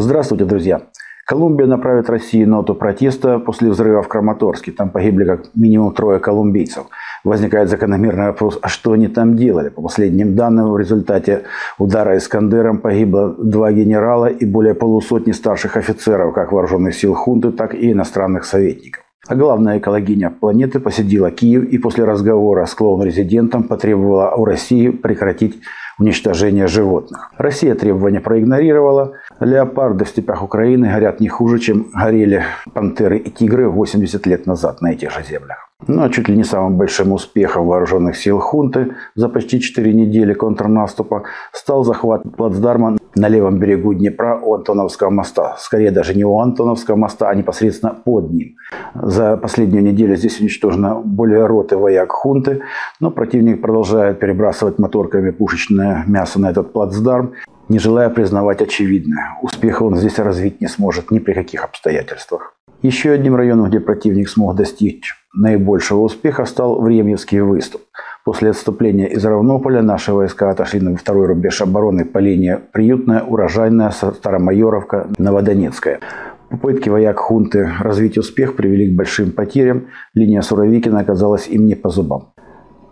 [0.00, 0.80] Здравствуйте, друзья!
[1.26, 4.72] Колумбия направит России ноту протеста после взрыва в Краматорске.
[4.72, 6.84] Там погибли как минимум трое колумбийцев.
[7.22, 9.68] Возникает закономерный вопрос, а что они там делали?
[9.68, 11.42] По последним данным, в результате
[11.76, 17.74] удара Искандером погибло два генерала и более полусотни старших офицеров, как вооруженных сил хунты, так
[17.74, 19.04] и иностранных советников.
[19.28, 25.60] А главная экологиня планеты посетила Киев и после разговора с клоун-резидентом потребовала у России прекратить
[26.00, 27.30] уничтожения животных.
[27.38, 29.12] Россия требования проигнорировала.
[29.38, 34.80] Леопарды в степях Украины горят не хуже, чем горели пантеры и тигры 80 лет назад
[34.80, 35.70] на этих же землях.
[35.86, 40.34] Ну а чуть ли не самым большим успехом вооруженных сил хунты за почти 4 недели
[40.34, 41.22] контрнаступа
[41.52, 45.56] стал захват плацдарма на левом берегу Днепра у Антоновского моста.
[45.58, 48.56] Скорее даже не у Антоновского моста, а непосредственно под ним.
[48.94, 52.60] За последнюю неделю здесь уничтожено более роты вояк хунты,
[53.00, 55.30] но противник продолжает перебрасывать моторками
[55.90, 57.32] пушечное мясо на этот плацдарм,
[57.68, 59.38] не желая признавать очевидное.
[59.42, 62.54] Успеха он здесь развить не сможет ни при каких обстоятельствах.
[62.82, 67.82] Еще одним районом, где противник смог достичь наибольшего успеха, стал Времьевский выступ.
[68.24, 73.90] После отступления из Равнополя наши войска отошли на второй рубеж обороны по линии Приютная, Урожайная,
[73.90, 76.00] Старомайоровка, Новодонецкая.
[76.50, 79.86] Попытки вояк хунты развить успех привели к большим потерям.
[80.14, 82.32] Линия Суровикина оказалась им не по зубам.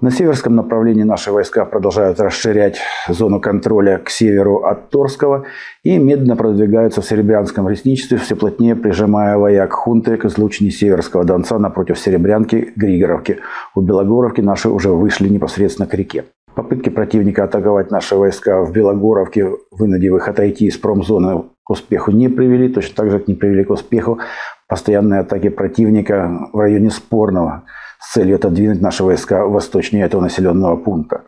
[0.00, 5.46] На северском направлении наши войска продолжают расширять зону контроля к северу от Торского
[5.82, 11.58] и медленно продвигаются в Серебрянском лесничестве, все плотнее прижимая вояк хунты к излучине Северского Донца
[11.58, 13.40] напротив Серебрянки, Григоровки.
[13.74, 16.26] У Белогоровки наши уже вышли непосредственно к реке.
[16.54, 22.28] Попытки противника атаковать наши войска в Белогоровке, вынудив их отойти из промзоны, к успеху не
[22.28, 22.68] привели.
[22.68, 24.20] Точно так же, не привели к успеху
[24.68, 27.64] постоянные атаки противника в районе Спорного–
[27.98, 31.22] с целью отодвинуть наши войска восточнее этого населенного пункта.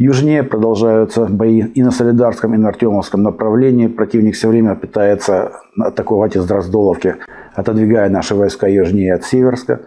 [0.00, 3.88] Южнее продолжаются бои и на Солидарском, и на Артемовском направлении.
[3.88, 7.16] Противник все время пытается атаковать из Дроздоловки,
[7.54, 9.80] отодвигая наши войска южнее от Северска.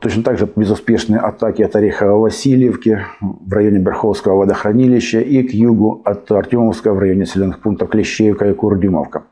[0.00, 6.32] Точно так же безуспешные атаки от Орехово-Васильевки в районе Берховского водохранилища и к югу от
[6.32, 9.22] Артемовска в районе населенных пунктов Клещеевка и Курдюмовка.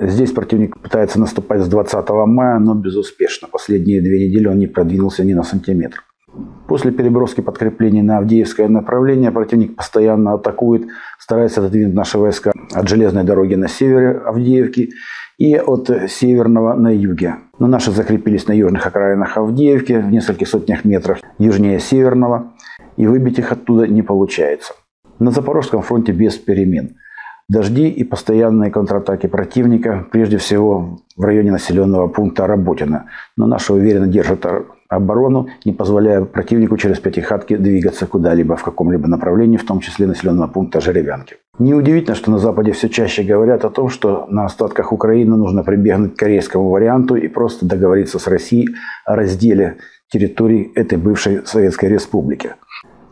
[0.00, 3.48] Здесь противник пытается наступать с 20 мая, но безуспешно.
[3.48, 6.02] Последние две недели он не продвинулся ни на сантиметр.
[6.68, 10.86] После переброски подкреплений на Авдеевское направление противник постоянно атакует,
[11.18, 14.90] старается отодвинуть наши войска от железной дороги на севере Авдеевки
[15.38, 17.36] и от северного на юге.
[17.58, 22.54] Но наши закрепились на южных окраинах Авдеевки, в нескольких сотнях метров южнее северного,
[22.96, 24.74] и выбить их оттуда не получается.
[25.18, 26.96] На Запорожском фронте без перемен.
[27.48, 33.06] Дожди и постоянные контратаки противника, прежде всего в районе населенного пункта Работина.
[33.36, 34.44] Но наши уверенно держат
[34.88, 40.48] оборону, не позволяя противнику через Пятихатки двигаться куда-либо в каком-либо направлении, в том числе населенного
[40.48, 41.36] пункта Жеребянки.
[41.58, 46.14] Неудивительно, что на Западе все чаще говорят о том, что на остатках Украины нужно прибегнуть
[46.14, 48.68] к корейскому варианту и просто договориться с Россией
[49.04, 49.76] о разделе
[50.08, 52.54] территорий этой бывшей Советской Республики.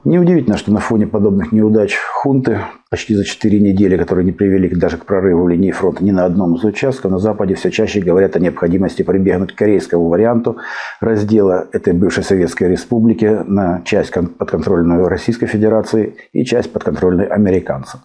[0.05, 2.61] Неудивительно, что на фоне подобных неудач хунты
[2.91, 6.57] почти за 4 недели, которые не привели даже к прорыву линии фронта ни на одном
[6.57, 10.59] из участков, на Западе все чаще говорят о необходимости прибегнуть к корейскому варианту
[11.01, 18.01] раздела этой бывшей Советской Республики на часть подконтрольную Российской Федерации и часть подконтрольной американцам.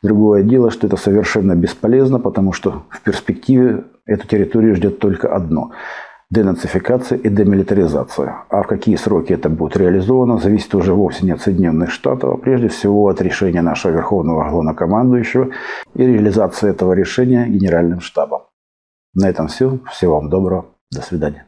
[0.00, 5.72] Другое дело, что это совершенно бесполезно, потому что в перспективе эту территорию ждет только одно–
[6.32, 8.44] денацификация и демилитаризация.
[8.48, 12.36] А в какие сроки это будет реализовано, зависит уже вовсе не от Соединенных Штатов, а
[12.38, 15.50] прежде всего от решения нашего Верховного Главнокомандующего
[15.94, 18.42] и реализации этого решения Генеральным штабом.
[19.14, 19.78] На этом все.
[19.90, 20.64] Всего вам доброго.
[20.90, 21.46] До свидания.